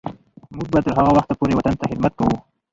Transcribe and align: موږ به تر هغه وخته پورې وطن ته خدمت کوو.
موږ 0.55 0.67
به 0.73 0.79
تر 0.85 0.91
هغه 0.97 1.11
وخته 1.17 1.33
پورې 1.39 1.53
وطن 1.55 1.73
ته 1.79 1.85
خدمت 1.91 2.13
کوو. 2.19 2.35